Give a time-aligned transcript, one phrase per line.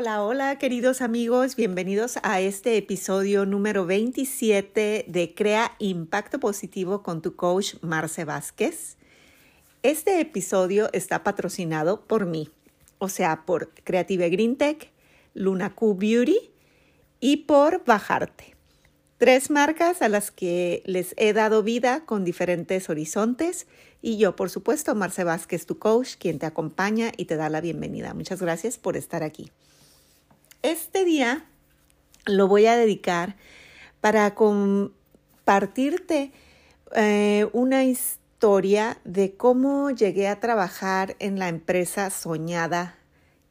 [0.00, 7.20] Hola, hola queridos amigos, bienvenidos a este episodio número 27 de Crea Impacto Positivo con
[7.20, 8.96] tu coach Marce Vázquez.
[9.82, 12.48] Este episodio está patrocinado por mí,
[12.96, 14.90] o sea, por Creative Green Tech,
[15.34, 16.50] Luna Q Beauty
[17.20, 18.56] y por Bajarte.
[19.18, 23.66] Tres marcas a las que les he dado vida con diferentes horizontes
[24.00, 27.60] y yo, por supuesto, Marce Vázquez, tu coach, quien te acompaña y te da la
[27.60, 28.14] bienvenida.
[28.14, 29.52] Muchas gracias por estar aquí.
[30.62, 31.46] Este día
[32.26, 33.36] lo voy a dedicar
[34.02, 36.32] para compartirte
[36.94, 42.96] eh, una historia de cómo llegué a trabajar en la empresa soñada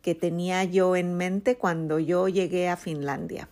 [0.04, 3.50] que tenía yo en mente cuando yo llegué a Finlandia.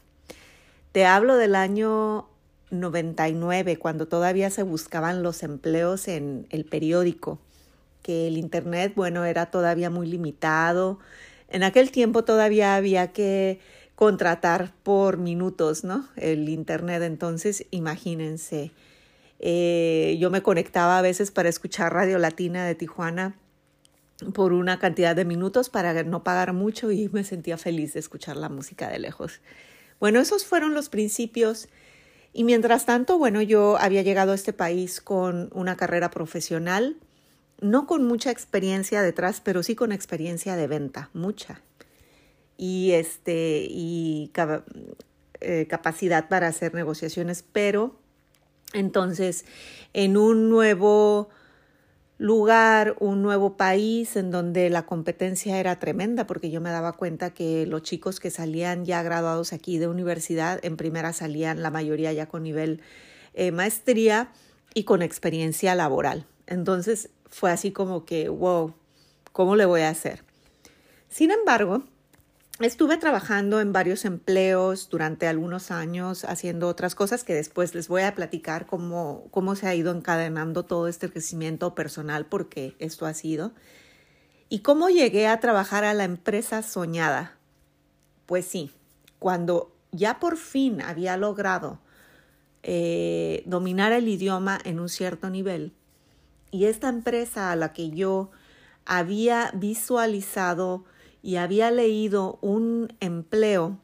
[0.92, 2.28] Te hablo del año
[2.70, 7.40] 99, cuando todavía se buscaban los empleos en el periódico,
[8.04, 11.00] que el Internet, bueno, era todavía muy limitado.
[11.50, 13.60] En aquel tiempo todavía había que
[13.96, 16.08] contratar por minutos, ¿no?
[16.16, 18.72] El Internet, entonces, imagínense.
[19.40, 23.36] Eh, yo me conectaba a veces para escuchar Radio Latina de Tijuana
[24.34, 28.36] por una cantidad de minutos para no pagar mucho y me sentía feliz de escuchar
[28.38, 29.42] la música de lejos.
[30.00, 31.70] Bueno, esos fueron los principios
[32.34, 36.98] y mientras tanto, bueno, yo había llegado a este país con una carrera profesional,
[37.60, 41.62] no con mucha experiencia detrás, pero sí con experiencia de venta, mucha.
[42.58, 44.32] Y este y
[45.42, 48.00] eh, capacidad para hacer negociaciones, pero
[48.74, 49.46] entonces
[49.94, 51.30] en un nuevo
[52.18, 57.32] lugar, un nuevo país en donde la competencia era tremenda, porque yo me daba cuenta
[57.32, 62.12] que los chicos que salían ya graduados aquí de universidad, en primera salían la mayoría
[62.14, 62.82] ya con nivel
[63.34, 64.32] eh, maestría
[64.74, 66.26] y con experiencia laboral.
[66.48, 68.74] Entonces fue así como que, wow,
[69.32, 70.24] ¿cómo le voy a hacer?
[71.10, 71.84] Sin embargo,
[72.60, 78.02] Estuve trabajando en varios empleos durante algunos años, haciendo otras cosas que después les voy
[78.02, 83.14] a platicar cómo, cómo se ha ido encadenando todo este crecimiento personal, porque esto ha
[83.14, 83.52] sido.
[84.50, 87.38] ¿Y cómo llegué a trabajar a la empresa soñada?
[88.26, 88.72] Pues sí,
[89.20, 91.80] cuando ya por fin había logrado
[92.64, 95.74] eh, dominar el idioma en un cierto nivel,
[96.52, 98.32] y esta empresa a la que yo
[98.86, 100.86] había visualizado,
[101.22, 103.80] y había leído un empleo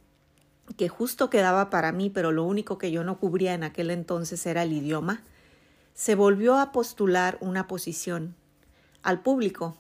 [0.78, 4.46] que justo quedaba para mí, pero lo único que yo no cubría en aquel entonces
[4.46, 5.24] era el idioma,
[5.94, 8.36] se volvió a postular una posición
[9.02, 9.78] al público.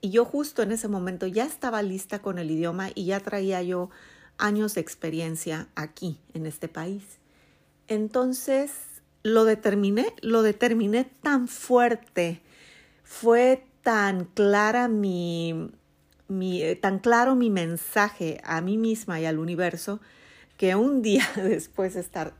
[0.00, 3.62] Y yo justo en ese momento ya estaba lista con el idioma y ya traía
[3.62, 3.90] yo
[4.38, 7.02] años de experiencia aquí, en este país.
[7.88, 8.70] Entonces
[9.22, 12.40] lo determiné, lo determiné tan fuerte,
[13.04, 15.70] fue tan clara mi,
[16.28, 20.00] eh, tan claro mi mensaje a mí misma y al universo
[20.56, 22.34] que un día después de estar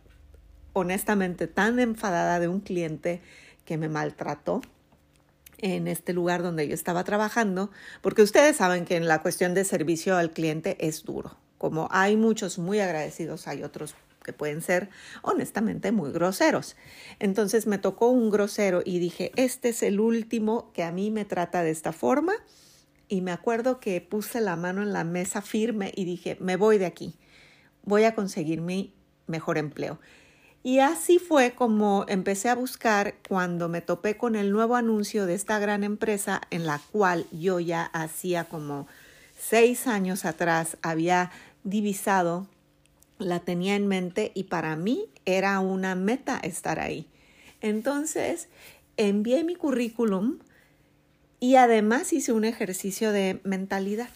[0.73, 3.21] honestamente tan enfadada de un cliente
[3.65, 4.63] que me maltrató
[5.59, 7.71] en este lugar donde yo estaba trabajando,
[8.01, 11.37] porque ustedes saben que en la cuestión de servicio al cliente es duro.
[11.59, 13.95] Como hay muchos muy agradecidos, hay otros
[14.33, 14.91] pueden ser
[15.23, 16.77] honestamente muy groseros.
[17.19, 21.25] Entonces me tocó un grosero y dije, este es el último que a mí me
[21.25, 22.35] trata de esta forma
[23.09, 26.79] y me acuerdo que puse la mano en la mesa firme y dije, me voy
[26.79, 27.15] de aquí,
[27.83, 28.95] voy a conseguir mi
[29.27, 29.99] mejor empleo.
[30.63, 35.35] Y así fue como empecé a buscar cuando me topé con el nuevo anuncio de
[35.35, 38.87] esta gran empresa en la cual yo ya hacía como
[39.39, 41.31] seis años atrás había
[41.65, 42.47] divisado,
[43.21, 47.07] la tenía en mente y para mí era una meta estar ahí.
[47.61, 48.49] Entonces
[48.97, 50.39] envié mi currículum
[51.39, 54.11] y además hice un ejercicio de mentalidad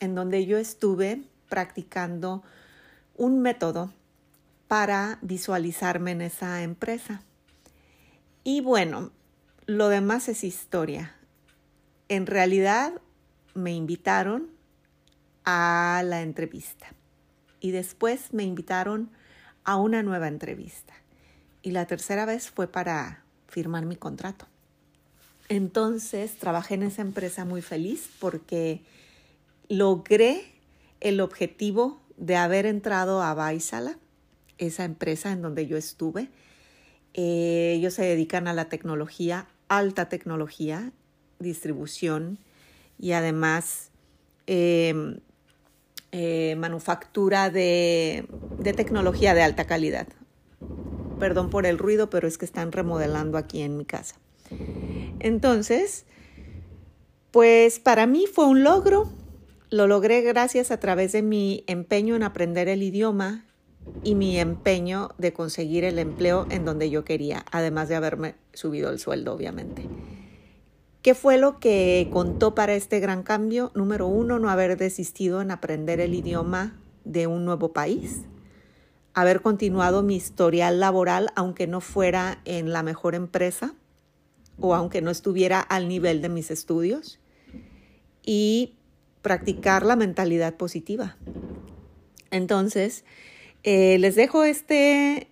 [0.00, 2.42] en donde yo estuve practicando
[3.16, 3.92] un método
[4.68, 7.22] para visualizarme en esa empresa.
[8.44, 9.10] Y bueno,
[9.66, 11.14] lo demás es historia.
[12.08, 12.92] En realidad
[13.54, 14.50] me invitaron
[15.44, 16.97] a la entrevista
[17.60, 19.10] y después me invitaron
[19.64, 20.94] a una nueva entrevista.
[21.62, 24.46] Y la tercera vez fue para firmar mi contrato.
[25.48, 28.82] Entonces trabajé en esa empresa muy feliz porque
[29.68, 30.52] logré
[31.00, 33.98] el objetivo de haber entrado a Baisala,
[34.58, 36.28] esa empresa en donde yo estuve.
[37.14, 40.92] Eh, ellos se dedican a la tecnología, alta tecnología,
[41.38, 42.38] distribución
[42.98, 43.90] y además
[44.46, 45.20] em,
[46.12, 48.26] eh, manufactura de
[48.76, 50.06] tecnología de alta calidad.
[51.18, 54.16] Perdón por el ruido, pero es que están remodelando aquí en mi casa.
[55.20, 56.06] Entonces,
[57.30, 59.10] pues para mí fue un logro
[59.70, 63.44] lo logré gracias a través de mi empeño en aprender el idioma
[64.02, 68.90] y mi empeño de conseguir el empleo en donde yo quería, además de haberme subido
[68.90, 69.82] el sueldo, obviamente.
[71.02, 73.70] ¿Qué fue lo que contó para este gran cambio?
[73.74, 78.22] Número uno, no haber desistido en aprender el idioma de un nuevo país,
[79.14, 83.74] haber continuado mi historial laboral aunque no fuera en la mejor empresa
[84.60, 87.20] o aunque no estuviera al nivel de mis estudios
[88.24, 88.74] y
[89.22, 91.16] practicar la mentalidad positiva.
[92.30, 93.04] Entonces,
[93.62, 95.28] eh, les dejo este,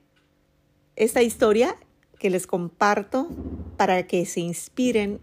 [0.94, 1.76] esta historia
[2.18, 3.28] que les comparto
[3.76, 5.20] para que se inspiren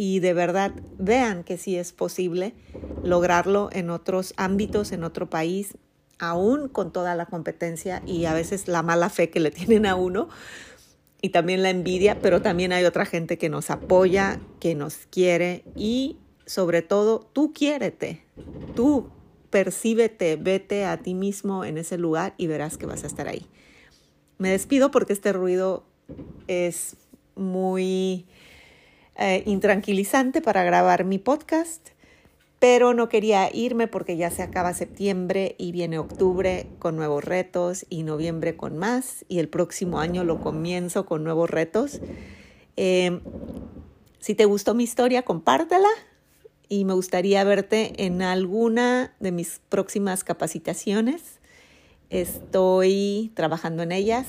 [0.00, 2.54] y de verdad vean que sí es posible
[3.04, 5.76] lograrlo en otros ámbitos, en otro país,
[6.18, 9.96] aún con toda la competencia y a veces la mala fe que le tienen a
[9.96, 10.30] uno
[11.20, 15.64] y también la envidia, pero también hay otra gente que nos apoya, que nos quiere
[15.76, 16.16] y
[16.46, 18.24] sobre todo tú quiérete,
[18.74, 19.10] tú
[19.50, 23.44] percíbete, vete a ti mismo en ese lugar y verás que vas a estar ahí.
[24.38, 25.84] Me despido porque este ruido
[26.46, 26.96] es
[27.34, 28.24] muy
[29.16, 31.90] eh, intranquilizante para grabar mi podcast,
[32.58, 37.86] pero no quería irme porque ya se acaba septiembre y viene octubre con nuevos retos
[37.88, 42.00] y noviembre con más y el próximo año lo comienzo con nuevos retos.
[42.76, 43.20] Eh,
[44.20, 45.88] si te gustó mi historia, compártela
[46.68, 51.40] y me gustaría verte en alguna de mis próximas capacitaciones.
[52.10, 54.26] Estoy trabajando en ellas,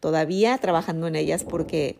[0.00, 1.98] todavía trabajando en ellas porque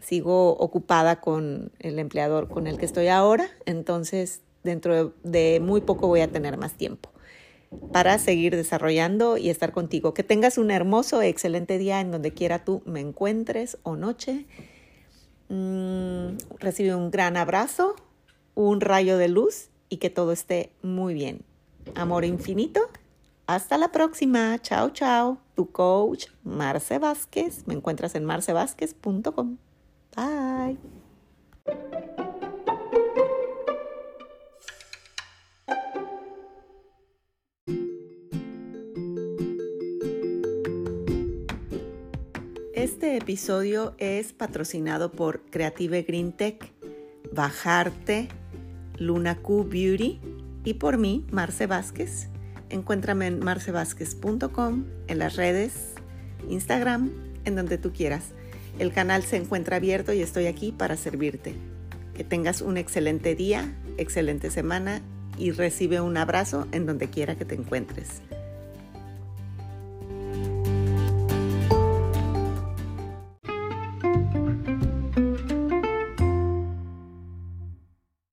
[0.00, 6.08] sigo ocupada con el empleador con el que estoy ahora, entonces dentro de muy poco
[6.08, 7.10] voy a tener más tiempo
[7.92, 10.14] para seguir desarrollando y estar contigo.
[10.14, 14.46] Que tengas un hermoso, excelente día en donde quiera tú me encuentres o noche.
[15.48, 17.94] Mm, recibe un gran abrazo
[18.58, 21.42] un rayo de luz y que todo esté muy bien.
[21.94, 22.80] Amor infinito.
[23.46, 24.58] Hasta la próxima.
[24.60, 25.38] Chao, chao.
[25.54, 27.66] Tu coach, Marce Vázquez.
[27.66, 29.58] Me encuentras en marcevázquez.com.
[30.16, 30.78] Bye.
[42.74, 46.72] Este episodio es patrocinado por Creative Green Tech.
[47.32, 48.28] Bajarte
[48.98, 50.20] Luna Q Beauty
[50.64, 52.28] y por mí, Marce Vázquez.
[52.70, 55.94] Encuéntrame en marcevázquez.com, en las redes,
[56.48, 57.10] Instagram,
[57.44, 58.32] en donde tú quieras.
[58.78, 61.54] El canal se encuentra abierto y estoy aquí para servirte.
[62.14, 65.02] Que tengas un excelente día, excelente semana
[65.36, 68.22] y recibe un abrazo en donde quiera que te encuentres.